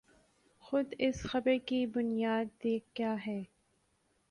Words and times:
خر 0.63 0.83
اس 0.99 1.21
خبر 1.25 1.57
کی 1.65 1.85
بنیاد 1.85 2.65
کیا 2.93 3.15
ہے؟ 3.27 3.41